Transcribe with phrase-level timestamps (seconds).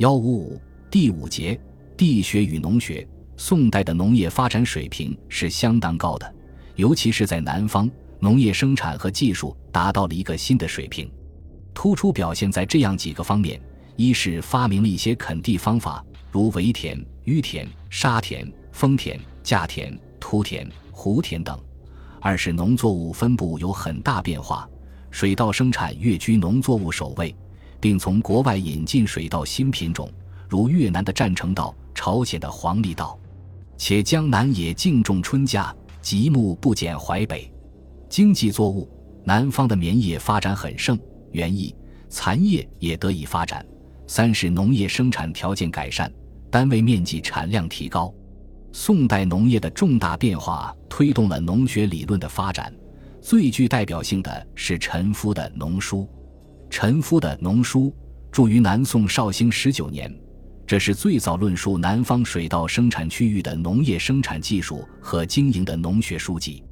[0.00, 0.58] 幺五五
[0.90, 1.60] 第五节
[1.94, 3.06] 地学与农学。
[3.36, 6.34] 宋代的农业发展水平是相当高的，
[6.76, 11.12] 尤其是在南方，农业生产和技术达到了一个新的水平。
[11.74, 13.60] 突出表现在这样几个方面：
[13.94, 21.54] 一是发明了一些垦地方法，如围田、淤田、沙田、封田、架田、秃田、湖田等；
[22.22, 24.66] 二是农作物分布有很大变化，
[25.10, 27.36] 水稻生产跃居农作物首位，
[27.80, 30.10] 并从国外引进水稻新品种，
[30.48, 33.18] 如越南的占城稻、朝鲜的黄历稻。
[33.76, 37.50] 且江南也敬重春夏，极目不减淮北。
[38.08, 38.88] 经济作物，
[39.24, 40.98] 南方的棉业发展很盛，
[41.32, 41.74] 园艺、
[42.08, 43.64] 蚕业也得以发展。
[44.06, 46.12] 三是农业生产条件改善，
[46.50, 48.12] 单位面积产量提高。
[48.72, 52.74] 宋代农业的重大变化推动了农学理论的发展，
[53.22, 56.02] 最具代表性的是陈夫的《农书》。
[56.70, 57.86] 陈夫的《农书》
[58.30, 60.10] 著于南宋绍兴十九年。
[60.64, 66.62] 这是最早论述南方水稻生产区域的农业生产技术和经营的农学书籍。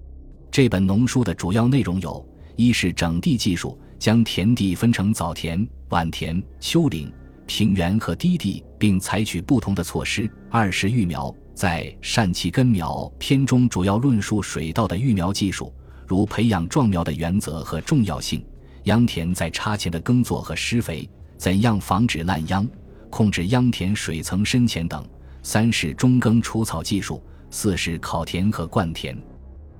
[0.52, 2.24] 这本农书的主要内容有：
[2.54, 7.12] 一是整地技术，将田地分成早田、晚田、丘陵、
[7.46, 15.74] 平原和低地，并采取不同的措施；二是育苗，在善其根苗篇中主要论述水稻的育苗技术，
[16.06, 18.40] 如培养壮苗的原则和重要性；
[18.88, 22.66] 秧田在插前的耕作和施肥，怎样防止烂秧。
[23.10, 25.06] 控制秧田水层深浅等，
[25.42, 29.14] 三是中耕除草技术，四是烤田和灌田。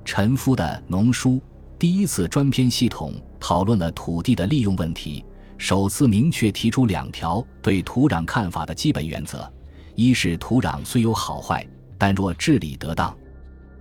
[0.04, 1.30] 陈夫的《农书》
[1.78, 5.24] 第一次专篇系统讨论了土地的利用问题，
[5.56, 9.50] 首次明确提出两条对土壤看法的基本原则：
[9.94, 13.16] 一是土壤虽有好坏，但若治理得当，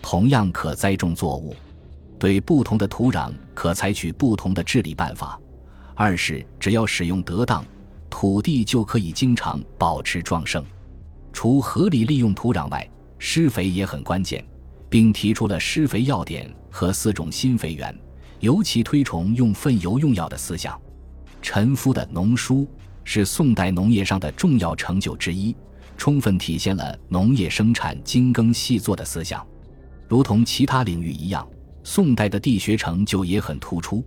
[0.01, 1.53] 同样可栽种作物；
[2.19, 5.39] 对不同的土壤可采取不同的治理办法；
[5.95, 7.63] 二是只要使用得当。
[8.09, 10.63] 土地就可以经常保持壮盛。
[11.33, 14.43] 除合理利用土壤外，施肥也很关键，
[14.89, 17.95] 并提出了施肥要点和四种新肥源，
[18.39, 20.79] 尤其推崇用粪油用药的思想。
[21.41, 22.61] 陈夫的《农书》
[23.03, 25.55] 是宋代农业上的重要成就之一，
[25.97, 29.45] 充分体现了农业生产精耕细作的思想。
[30.07, 31.47] 如同其他领域一样，
[31.89, 34.03] 宋代的地学成就也很突出，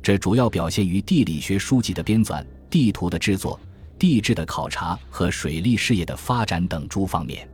[0.00, 2.46] 这主要表现于地理学书籍的编纂。
[2.70, 3.58] 地图的制作、
[3.98, 7.48] 地质的考察和水利事业的发展等诸方面，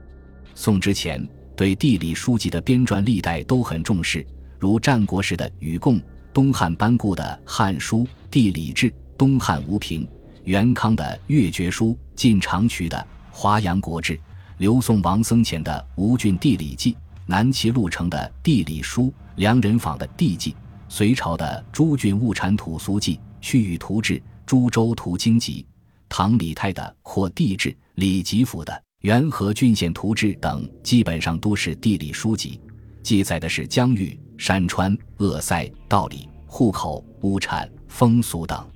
[0.54, 1.26] 宋之前
[1.56, 4.24] 对地理书籍的编撰历代都很重视，
[4.58, 5.98] 如战国时的禹贡、
[6.30, 10.06] 东汉班固的《汉书·地理志》、东汉吴平、
[10.44, 12.98] 元康的《越绝书》、晋长渠的
[13.30, 14.14] 《华阳国志》、
[14.58, 16.92] 刘宋王僧虔的《吴郡地理记》、
[17.30, 19.04] 南齐陆城的《地理书》、
[19.36, 20.50] 梁仁坊的《地记》、
[20.88, 24.16] 隋朝的《诸郡物产土俗记》、区域图志。
[24.44, 25.64] 《株洲图经集》，
[26.08, 32.60] 唐李泰的《扩地志》，李吉甫的《元和郡县图志》等，基本上都是地理书籍，
[33.00, 38.68] 记载的是疆域、山川、鄂塞、道理、户口、物产、风俗等。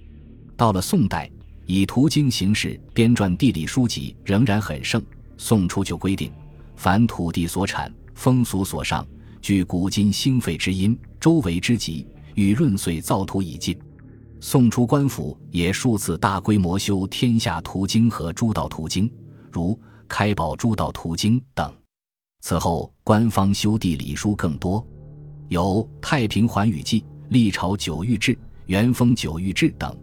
[0.57, 1.29] 到了宋代，
[1.67, 5.05] 以图经形式编撰地理书籍仍然很盛。
[5.37, 6.31] 宋初就规定，
[6.77, 9.07] 凡土地所产、风俗所上，
[9.43, 13.79] 据古今兴废之因、周围之极，与润岁造图已尽。
[14.41, 19.09] 宋初官府也数次大规模修《天下图经》和《诸道图经》，
[19.51, 19.73] 如
[20.07, 21.73] 《开宝诸道图经》等。
[22.41, 24.87] 此后，官方修地理书更多，
[25.49, 27.01] 有《太平寰宇记》
[27.31, 28.33] 《历朝九域志》
[28.67, 29.97] 《元丰九域志》等。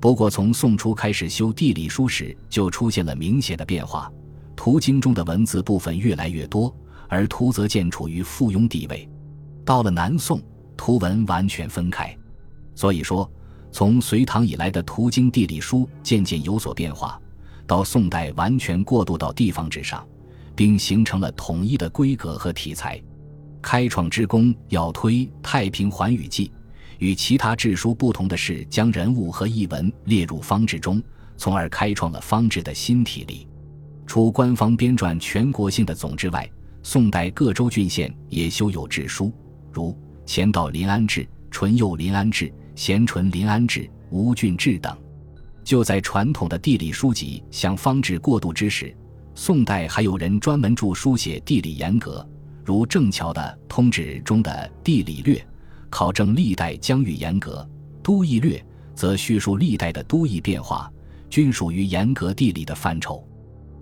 [0.00, 4.10] 不过，从宋初开始修地理书时，就出现了明显的变化：
[4.54, 6.72] 图经中的文字部分越来越多，
[7.10, 9.06] 而图则建处于附庸地位。
[9.66, 10.40] 到了南宋，
[10.78, 12.16] 图文完全分开。
[12.74, 13.30] 所以说。
[13.72, 17.20] 从隋唐以来的图经地理书渐渐有所变化，
[17.68, 20.04] 到宋代完全过渡到地方志上，
[20.56, 23.00] 并形成了统一的规格和题材。
[23.62, 26.48] 开创之功要推《太平寰宇记》，
[26.98, 31.00] 与其他志书不同的是，将人物和译文列入方志中，
[31.36, 33.46] 从而开创了方志的新体例。
[34.04, 36.50] 除官方编撰全国性的总志外，
[36.82, 39.32] 宋代各州郡县也修有志书，
[39.72, 39.90] 如
[40.26, 42.46] 《乾道临安志》《淳佑临安志》。
[42.76, 44.96] 咸淳临安志、吴郡志等，
[45.62, 48.96] 就在传统的地理书籍向方志过渡之时，
[49.34, 52.26] 宋代还有人专门著书写地理严格，
[52.64, 54.50] 如郑桥的《通志》中的
[54.82, 55.34] 《地理略》，
[55.90, 57.56] 考证历代疆域严格；
[58.02, 58.56] 《都邑略》
[58.94, 60.90] 则叙述历代的都邑变化，
[61.28, 63.22] 均属于严格地理的范畴。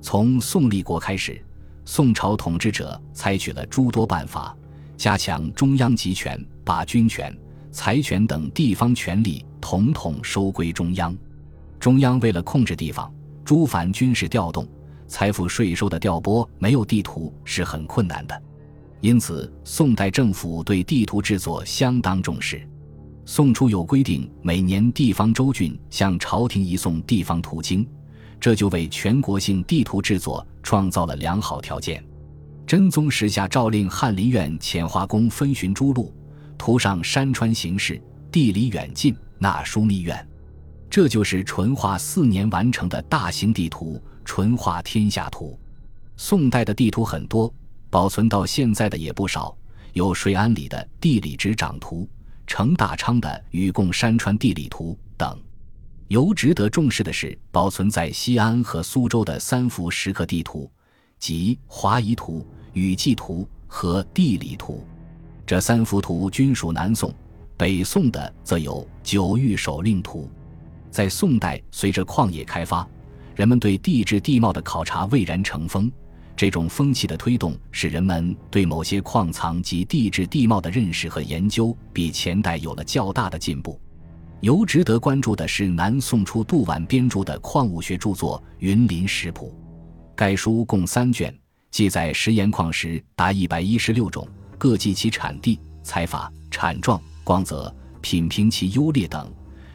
[0.01, 1.41] 从宋立国开始，
[1.91, 4.55] 宋朝统治者采取了诸多办法，
[4.99, 7.35] 加强中央集权，把军权。
[7.73, 11.17] 财权等地方权力统统收归中央，
[11.81, 13.11] 中央为了控制地方，
[13.43, 14.69] 诸凡军事调动、
[15.07, 18.43] 财富税收的调拨，没有地图是很困难的。
[19.01, 22.69] 因此，宋代政府对地图制作相当重视。
[23.25, 27.89] 宋初有规定，每年地方州郡向朝廷移送地方图经，
[28.39, 32.05] 这就为全国性地图制作创造了良好条件。
[32.67, 36.15] 真宗时下诏令翰林院遣华工分寻诸路，
[36.59, 37.99] 图上山川形势、
[38.31, 40.29] 地理远近，纳书密院。
[40.91, 43.95] 这就是淳化四年完成的大型地图
[44.27, 45.59] 《淳化天下图》。
[46.19, 47.51] 宋代的地图很多，
[47.89, 49.57] 保存到现在的也不少，
[49.95, 52.07] 有水安里的地理执掌图。
[52.47, 55.41] 程大昌的《禹贡山川地理图》等，
[56.09, 60.71] 尤值得重视的是保存在西安和苏州的三幅石刻地图，
[61.19, 62.39] 即《华夷图》
[62.73, 64.83] 《禹记图》和《地理图》。
[65.47, 67.13] 这三幅图均属南宋，
[67.59, 70.23] 北宋的则有《九域守令图》。
[70.91, 72.89] 在宋代，随着矿业开发，
[73.37, 75.93] 人们对地质地貌的考察蔚然成风。
[76.35, 83.79] 这种风气的推动，使人们对某些矿藏及地质地貌的认识和研究比前代有了较大的进步。
[84.41, 89.53] 尤值得关注的是南宋初杜婉编著的矿物学著作《云林石谱》，
[90.15, 91.37] 该书共三卷，
[91.73, 94.27] 记载石岩矿石达一百一十六种，
[94.57, 99.29] 各记其产地、采法、产状、光泽、品评其优劣等。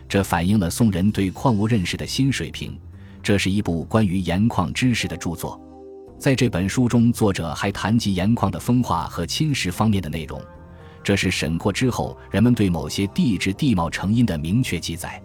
[0.08, 2.80] 这反映了宋人对矿物认识的新水平。
[3.22, 5.60] 这是一部关于盐矿知识的著作。
[6.18, 10.42] 在这本书中，作者还谈及盐矿的风化和侵蚀方面的内容，
[11.04, 15.22] 这是审过之后人们对某些地质地貌成因的明确记载。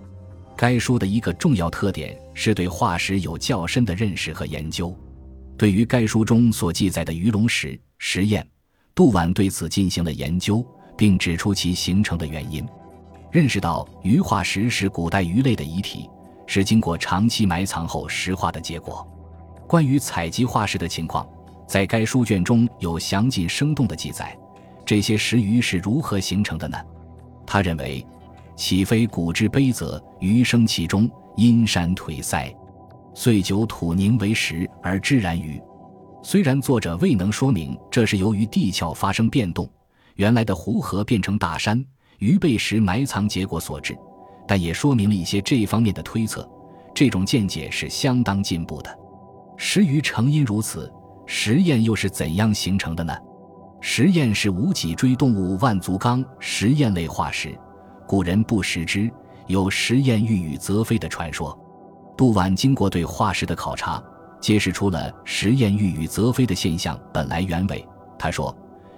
[0.57, 4.93] 该书的一个重要特点是对化石有较深的认识和研究。
[5.57, 8.45] 对于该书中所记载的鱼龙石实验，
[8.95, 10.65] 杜婉对此进行了研究，
[10.97, 12.67] 并指出其形成的原因，
[13.31, 16.09] 认识到鱼化石是古代鱼类的遗体，
[16.47, 19.07] 是经过长期埋藏后石化的结果。
[19.69, 21.29] 关于采集化石的情况，
[21.69, 24.37] 在该书卷中有详尽生动的记载。
[24.89, 26.79] 这些石鱼是如何形成的呢？
[27.47, 28.03] 他认为，
[28.57, 32.51] 岂非古之碑泽，鱼生其中，阴山颓塞，
[33.13, 35.61] 遂久土凝为石而知然鱼。
[36.23, 39.69] 虽然作者未能说明这是由于地壳发生变动，
[40.15, 41.85] 原来的湖河变成大山，
[42.17, 43.95] 鱼被石埋藏结果所致，
[44.47, 46.51] 但也说明了一些这方面的推测。
[46.95, 48.99] 这种见解是相当进步的。
[49.59, 50.91] 石鱼成因如此，
[51.27, 53.15] 石燕又是怎样形成的呢？
[53.81, 57.57] 石燕是无脊椎动物万足纲石燕类化石，
[58.07, 59.11] 古人不识之，
[59.47, 61.57] 有石燕欲雨则飞的传说。
[62.17, 64.03] 杜婉经过对化石的考察，
[64.41, 67.87] 揭示出了石燕欲雨则飞的现象本来原委。
[68.19, 68.55] 他说：“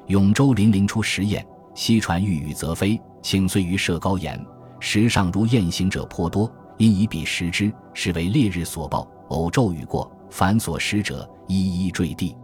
[0.09, 4.43] 永州林陵出石燕，西传欲羽则飞，请遂于设高岩，
[4.81, 12.37] 石上如燕行者颇多，因以彼食之，是为烈日所暴，偶骤雨过。”凡所食者，一一坠地，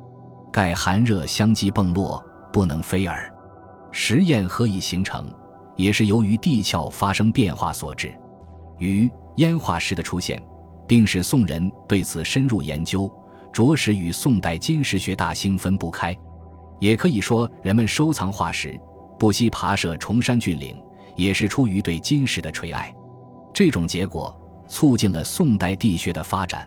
[0.56, 3.31] 盖寒热相继迸落，不能飞耳。
[3.93, 5.31] 石燕何以形成，
[5.76, 8.11] 也是由于地壳发生变化所致。
[8.79, 10.43] 鱼烟化石的出现，
[10.88, 13.06] 并使宋人对此深入研究，
[13.53, 16.17] 着实与宋代金石学大兴分不开。
[16.81, 18.81] 也可以说，人们收藏化石，
[19.19, 20.75] 不惜爬涉崇山峻岭，
[21.17, 22.91] 也是出于对金石的垂爱。
[23.53, 24.35] 这种结果，
[24.67, 26.67] 促进了宋代地学的发展。